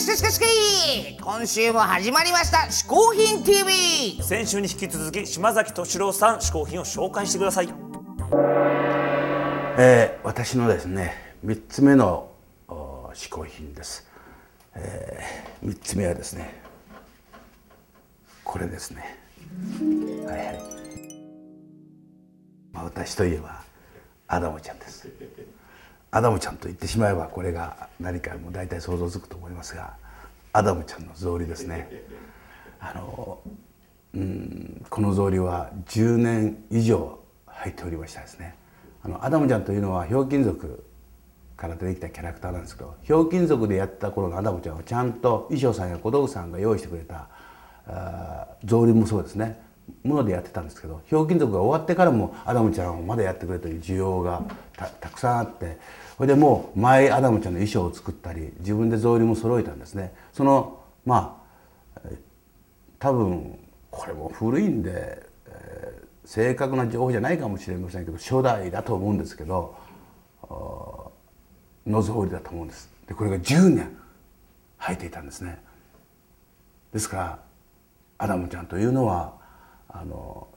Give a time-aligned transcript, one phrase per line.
[0.00, 7.68] しかしかしかい今週も始まりました嗜好品 TV 先週に引き続き島崎敏郎さん嗜好品を紹介してください
[9.78, 12.32] えー、私のですね3つ目の
[12.66, 14.08] 嗜好品です、
[14.74, 16.62] えー、3つ目はですね
[18.42, 19.18] これですね
[20.24, 20.60] はいはい、
[22.72, 23.62] まあ、私といえば
[24.28, 25.08] アダムちゃんです
[26.12, 29.94] アダムちゃんと言ってしまえばこれが何かもう大体想像つくと思いますが
[30.52, 31.88] アダムちゃんの草履ですね。
[32.80, 33.38] あの
[34.14, 38.56] うんこの草履は10年以上入っておりましたですね。
[39.04, 40.84] あのアダムちゃんというのはひょうきん族
[41.56, 47.28] から出てきたキャラクターなんですけどひょうきん族でやった頃のアダムちゃんはちゃんと衣装さんや小道具さんが用意してくれた
[48.66, 49.69] 草履もそうですね。
[50.04, 54.42] ものでやってたんですけどひょうきん族が終わってからもアダムちゃんをまだやってくれという需要が
[54.76, 55.78] たくさんあって
[56.16, 60.12] それでもう前アダムちゃんの衣装を作ったり自分で草履も揃えたんですね。
[60.32, 61.42] そのま
[61.96, 62.00] あ
[62.98, 63.58] 多分
[63.90, 69.74] これも古いんで、えー、正確な情報じゃないかもしれませんけど初代だと思うんですけど
[71.86, 72.90] の草履だと思うんです。
[73.06, 73.96] でこれが10年
[74.78, 75.58] 履いていたんですね。
[76.92, 77.38] ですから
[78.18, 79.39] アダムちゃんというのは
[79.92, 80.48] あの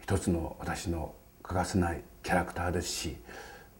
[0.00, 3.16] 一つの私の欠かせないキャラクターですし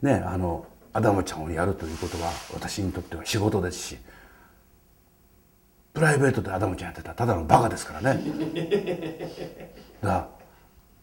[0.03, 3.99] ねあのアダムちゃんをやるということは私にとっては仕事ですし
[5.95, 8.23] プライベートでアダムちゃんやってたらただのバカですからね。
[10.01, 10.29] だから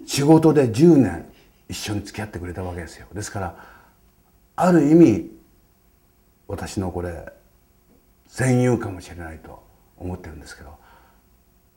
[0.05, 1.25] 仕事で10年
[1.67, 3.07] 一緒に付き合ってくれたわけですよ。
[3.13, 3.55] ですから
[4.55, 5.31] ある意味
[6.47, 7.33] 私のこれ
[8.27, 9.63] 戦友かもしれないと
[9.97, 10.77] 思ってるんですけど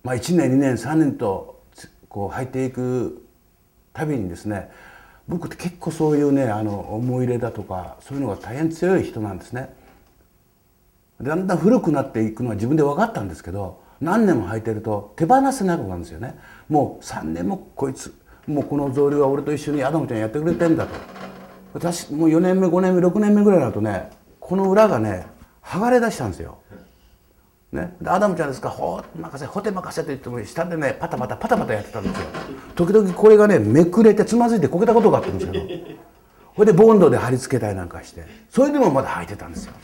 [0.05, 1.58] まあ1年2年3年と
[2.09, 3.25] こう入っていく
[3.93, 4.71] たびにですね
[5.27, 9.75] 僕って結構そういうねあの思い入れだとかそういうのが大変強い人なんですね。
[11.21, 16.39] だんだん古くなっていくのは自分で分かったんですけど何年も履いてると手放せなくなんですよね。
[16.69, 18.15] もう3年もこいつ
[18.47, 20.95] もうこの草履は俺と一緒にアダムちゃんやってくれてんだと。
[21.75, 24.11] 私もう4年目5年目6年目ぐらいになるとね
[24.41, 25.27] この裏がね
[25.63, 26.59] 剥がれ出したんですよ。
[27.73, 32.27] ね、アダムちゃんですかほて任せほて任せと言っても下でねパタパタパタパタやってたんですよ。
[32.75, 35.99] 時々これがねめくれてつまずいてこけたことがあったんですよ。
[36.57, 38.25] これでボンドで貼り付けたりなんかして。
[38.49, 39.75] それでもまだ履いてたんですよ。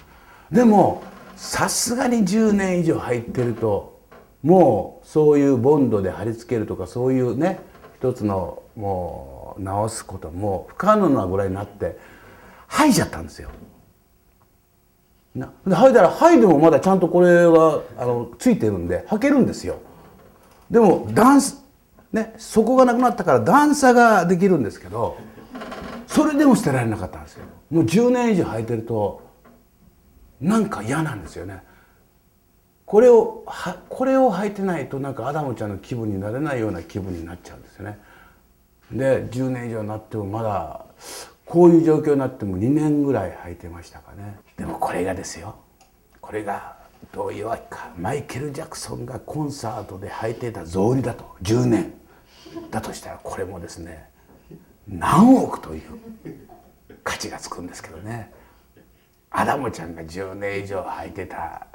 [0.50, 1.02] でも
[1.36, 4.00] さすがに10年以上履いてると
[4.42, 7.58] もうそういうボンドで貼り付けるとかそういうね
[7.98, 11.98] 一つのもう直すことも不可能なぐらいになって
[12.68, 13.50] 履いちゃったんですよ。
[15.34, 15.52] な。
[15.66, 19.78] で履いたら履いてもまだちゃんとこれはあのついてるんで履けるんですよ。
[20.70, 21.40] でも段
[22.12, 25.16] ね底がなくなったから段差ができるんですけど
[26.06, 27.46] それでも捨てられなかったんですよ。
[27.70, 29.22] もう10年以上履いてると
[30.40, 31.62] なんか嫌なんですよね。
[32.86, 37.98] これをはこれを履いてないとなんかアダムちゃんの気分になれないような気分になっちゃうんですよね。
[38.92, 40.84] で10年以上になってもまだ
[41.46, 44.36] こういう状況になっても2年ぐらい履いてましたかね。
[44.56, 45.56] でもこれがですよ。
[46.20, 46.76] これが
[47.12, 47.92] どういうわけか。
[47.98, 51.36] マイケル・ジャクソンがコンサートで履いていた草履だと。
[51.42, 51.94] 10年。
[52.70, 54.08] だとしたらこれもですね
[54.86, 55.82] 何億という
[57.02, 58.32] 価値がつくんですけどね。
[59.30, 61.66] アダムちゃんが10年以上履いてた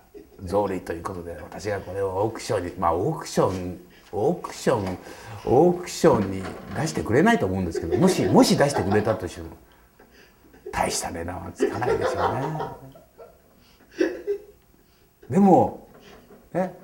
[0.45, 3.77] 草履ということで私がこれをオークションにまあオークション
[4.11, 4.97] オークション
[5.45, 6.43] オークションに
[6.75, 9.49] 出してくれないと思うんですけどもしもし出してくれたとしても
[10.71, 12.89] 大した値段はつかないでしょうね。
[15.29, 15.87] でも
[16.53, 16.75] ね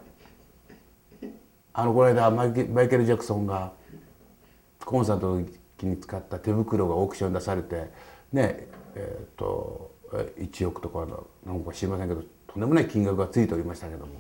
[1.73, 2.63] あのこの間マイケ
[2.97, 3.73] ル・ジャクソンが
[4.83, 5.45] コンサートの
[5.77, 7.89] 時に使った手袋がオークション出されて
[8.31, 11.05] ねえっ、ー、と1億とか
[11.45, 14.13] なんか知りませんけどとんでもない金額がついておりましたけども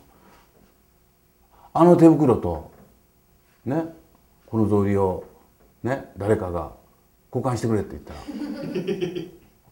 [1.73, 2.74] あの手袋と
[3.65, 3.85] ね
[4.45, 5.25] この草履を
[5.83, 6.71] ね誰かが
[7.33, 8.19] 交換してくれって言ったら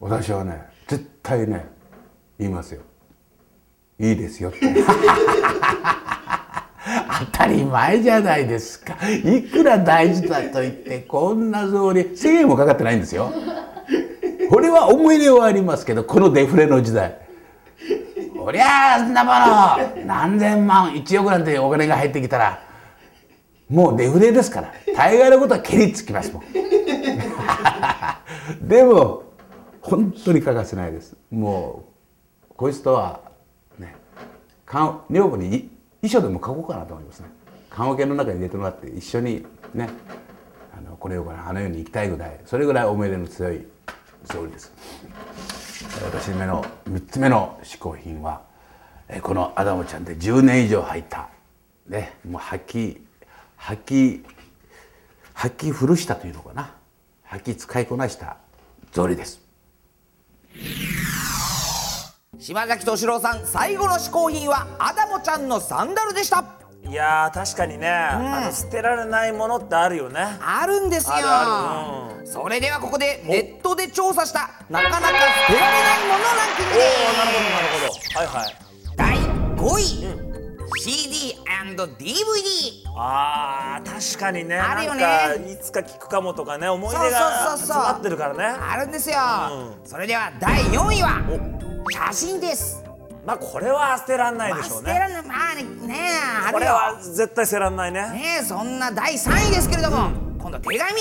[0.00, 1.66] 私はね絶対ね
[2.38, 2.82] 言いますよ。
[3.98, 4.58] いいですよって。
[7.32, 8.94] 当たり前じゃないですか。
[9.24, 13.32] いくら大事だと言ってこんな草履1000円もかかってないんですよ。
[14.50, 17.18] これは思い入れはありますけどこのデフレの時代。
[18.36, 20.04] おりゃあそんなもの。
[20.06, 22.60] 何千万1億なんてお金が入ってきたら
[23.68, 24.74] もうデフレですから。
[24.94, 26.42] 大概のことは蹴りつきますもん。
[28.66, 29.24] でも
[29.80, 31.16] 本当に欠かせないです。
[31.30, 31.84] も
[32.50, 33.20] うこいつとは
[33.78, 33.96] ね
[35.10, 35.70] 女房に
[36.02, 37.28] 遺書でも書こうかなと思いますね。
[37.70, 39.88] 棺桶の中に入れてもらって一緒にね
[40.76, 43.66] あのこれをあの世に行きたいぐらいそれぐらい思い出の強い
[44.24, 44.72] 総理です。
[46.04, 48.42] 私目の3つ目の嗜好品は、
[49.22, 51.28] このアダムちゃんで10年以上入った
[51.88, 53.06] ねもう吐き
[53.66, 53.82] 吐
[54.20, 54.24] き
[55.32, 56.74] 吐き古したというのかな。
[57.22, 58.36] 吐き使いこなした
[58.92, 59.40] 草履です。
[62.38, 66.44] 島崎敏郎さん最後の試行品はアダモちゃんのサンダルでした。
[66.86, 70.20] いやー確かにね、あの捨てられないものってあるよね。
[70.42, 71.14] あるんですよ。
[71.14, 72.26] あるある。
[72.26, 75.14] それではここでネットで調査したなかなか捨
[75.54, 76.86] てられないものランキングです。
[77.00, 78.18] おおなるほどなるほど。
[78.18, 78.56] はいはい。
[78.94, 79.16] 第
[79.56, 80.23] 5位、
[80.84, 81.38] CD&DVD
[82.94, 84.56] あー確かにね。
[84.56, 85.00] あるよね。
[85.00, 88.44] なんかいつか聞くかもとかね思い出が詰まってるからね。
[88.44, 89.16] あるんですよ、
[89.82, 91.22] うそれでは第4位は
[91.90, 92.84] 写真です。
[93.24, 94.92] まあこれは捨てらんないでしょうね。
[94.92, 95.22] まあ捨てられない。
[95.22, 96.10] まあねね
[96.48, 98.00] あこれは絶対捨てらんないね。
[98.10, 101.00] ねえそんな第3位ですけれども、今度手紙。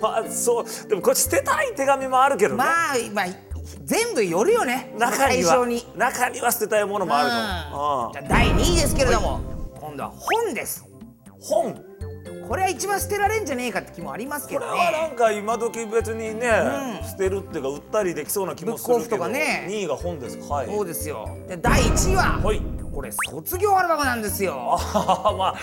[0.00, 0.88] まあそう。
[0.88, 3.26] でもこっち捨てたい手紙もあるけどね、まあ、まあ、
[3.90, 4.94] 全部よるよね。
[4.96, 5.66] 中には
[5.96, 6.40] 中に。
[6.40, 7.32] は捨てたいものもあるうん。
[7.32, 9.40] と、じゃあ第2位ですけれども、
[9.80, 10.86] 今度は本です。
[11.26, 11.84] うん、本。
[12.46, 16.48] これは一番捨てられんじゃねえかって気もありますけこれどねはなんか今時別にね、
[17.02, 17.08] うん。
[17.08, 19.66] 捨てるっていうか売ったりできそうな気もするけど、とかね。
[19.68, 20.66] 2位が本ですはい。
[20.68, 21.28] そうですよ。
[21.48, 22.62] で第1位は、はい。
[22.94, 24.78] これ卒業アルバムなんですよ。
[24.78, 25.54] あまあ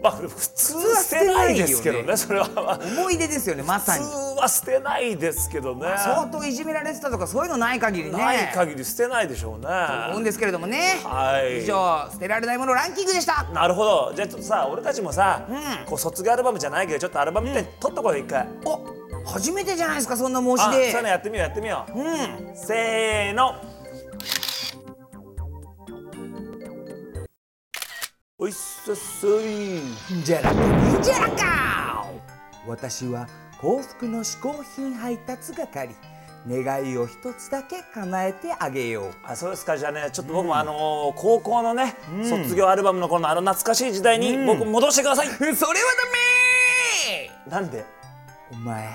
[0.00, 4.06] まあ普通捨てないですけどねそれは、まあ思い出ですよねまさ普に。
[4.06, 8.18] 通は捨てないですけどね、相当いじめられてたとかそういうのない限りね。
[8.18, 9.66] ない限り捨てないでしょうね。
[10.08, 11.62] 思うんですけれどもね、はい。
[11.62, 13.44] 以上捨てられないものランキングでした。
[13.52, 14.12] なるほど。
[14.14, 15.86] じゃあちょっとさ俺たちもさ、うん。
[15.86, 18.84] こう卒業アルバムじゃないけどちょっとアルバムみたいに撮っとこうよ一回、お
[19.26, 22.56] 初めてじゃないですかそんな申しあそう出いうのやってみようやってみよう、うん。
[22.56, 23.54] せーの。
[28.36, 29.80] おいっそっそい。
[30.22, 30.60] じゃらか。
[30.60, 32.06] にじゃらか。
[32.66, 33.26] 私は
[33.60, 35.94] 幸福の嗜好品配達係。
[36.46, 39.12] 願いを一つだけ叶えてあげよう。
[39.24, 39.78] あそうですか。
[39.78, 45.56] じゃあねちょっと僕もあのー高校のね、卒業アルバムの頃のあの懐かしい時代に僕戻してください、 それは
[47.46, 47.86] ダメなんで？
[48.52, 48.90] お前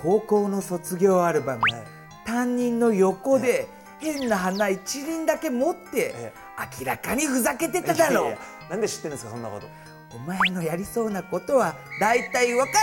[0.00, 1.62] 高校の卒業アルバム
[2.24, 3.66] 担任の横で
[3.98, 6.32] 変な花一輪だけ持ってえ
[6.80, 8.38] 明らかにふざけてただろいやいや
[8.70, 9.66] なんで知ってるんですかそんなこと。
[10.14, 12.76] お前のやりそうなことは大体わかる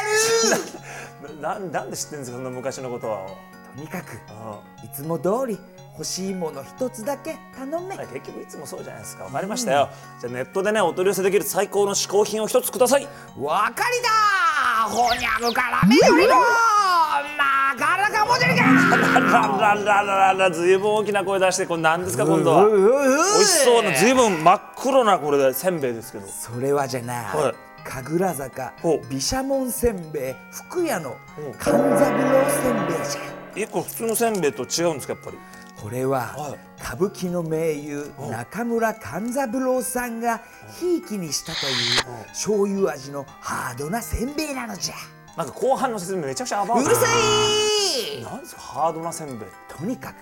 [1.42, 3.28] なななんで知ってるんですかそんな昔のことは。
[3.76, 4.18] とにかくう
[4.84, 5.60] いつも通り
[5.94, 7.96] 欲しいもの一つだけ頼め。
[7.96, 9.26] ん結局いつもそうじゃないですか。
[9.26, 9.90] わかりましたよ、
[10.20, 13.08] じゃあネットでねお取り寄せできる最高の嗜好品を一つください。
[13.38, 14.10] わかりだ
[14.90, 16.34] ほにゃむからめよりも
[17.38, 22.66] なかなかモデルがあららららららずいぶん大きな声出してこれ何ですか今度は。
[22.66, 26.28] ううう美味しそうなずいぶん真っ黒なこれでせんべいですけど。
[26.28, 31.58] それはじゃな、はい神楽坂毘沙門せんべい福屋のう。
[31.58, 33.22] 勘三郎せんべいじゃ
[33.56, 35.38] えこれ普通のせんべいと違うんですかやっぱり？
[35.82, 36.60] これは、はい。
[36.80, 40.42] 歌舞伎の名優中村勘三郎さんが
[40.80, 41.72] ひいきにしたとい
[42.22, 44.94] う醤油味のハードなせんべいなのじゃ。
[45.36, 47.06] なんか後半の説明めちゃくちゃ甘うるさ
[48.18, 50.16] いなんですかハードなせんべいとにかく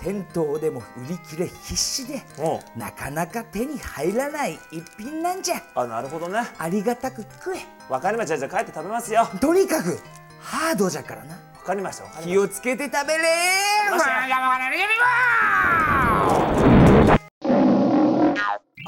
[0.00, 2.78] 店頭でも売り切れ必至でう。
[2.78, 5.62] んなかなか手に入らない一品なんじゃ。
[5.74, 6.40] あなるほどね。
[6.58, 7.60] ありがたく食え。
[7.88, 8.38] わかりました。
[8.38, 9.20] じゃあ帰って食べますよ。
[9.20, 9.98] わとにかく
[10.40, 11.46] ハードじゃからな。
[11.66, 13.24] かりましたわかりまし気をつけて食べれ
[13.90, 14.10] ました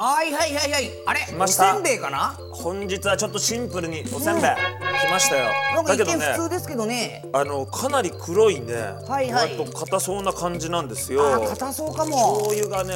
[0.01, 0.91] はいはいはいはい。
[1.07, 2.37] あれおせんべいかな？
[2.39, 4.43] た本日はちょっとシンプルにおせんべい。
[4.45, 5.47] 来ましたよ。
[5.75, 7.25] なんか一見普通ですけどね。
[7.33, 8.75] あのかなり黒いね。
[9.09, 9.59] はいはい。
[9.59, 11.35] 割と硬そうな感じなんですよ。
[11.35, 12.39] あ硬そうかも。
[12.39, 12.95] 醤油がね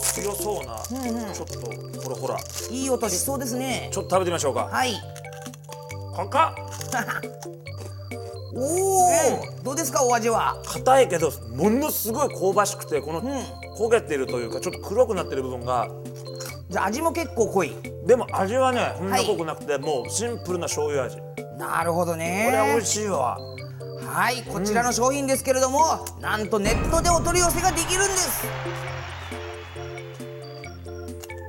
[0.00, 0.78] 強そうな、
[1.34, 1.60] ちょっと
[2.00, 2.38] ほらほら。
[2.70, 3.90] いい音しそうですね。
[3.92, 4.64] ちょっと食べてみましょうか。
[4.64, 4.94] はい。
[6.30, 6.54] か？
[8.54, 9.10] おお
[9.62, 10.56] どうですかお味は？
[10.64, 13.22] 硬いけどものすごい香ばしくてこのん
[13.78, 15.88] 焦げてるというかちょっと黒くなってる部分が。
[16.68, 17.72] じゃあ味も結構濃い。
[18.06, 21.16] でも味はねそんな濃くなくて、もうシンプルな醤油味。
[21.16, 21.22] こ
[21.58, 22.48] なるほどね。
[22.50, 23.38] れは美味しいわ。
[24.04, 28.46] はいこちらの商品ですけれども、なんとネットでお取り寄せができるんです。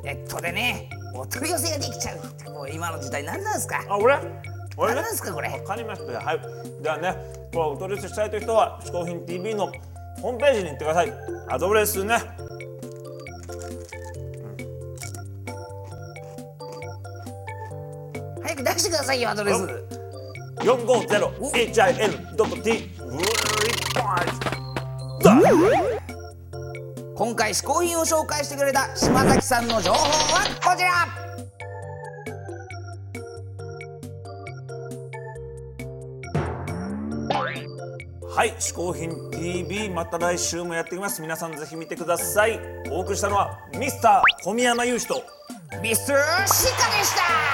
[0.03, 2.13] ネットでねお取り寄せができちゃ
[2.47, 3.83] うもう今の時代何なんですか？
[3.89, 4.17] あ俺？
[4.77, 4.95] 俺ね？
[4.95, 5.49] 何なんですかこれ？
[5.49, 6.19] わかりましたよ。
[6.19, 6.39] はい。
[6.81, 7.13] ではね
[7.53, 9.71] これお取り寄せしたいという人は「嗜好品 TV」の
[10.21, 11.13] ホームページに行ってください。
[11.47, 12.17] アドレスね。
[18.43, 19.59] 早く出してくださいよアドレス。
[20.59, 22.89] 450hin.t
[27.15, 30.05] 今回試行品を紹介してくれた島崎さんの情報は
[30.63, 31.28] こちら
[38.39, 41.21] はい嗜好品 TV また来週もやっていきます。
[41.21, 42.57] 皆さんぜひ見てください。
[42.89, 45.23] お送りしたのはミスター小宮山雄飛と。
[45.83, 47.48] ミスターシカでした。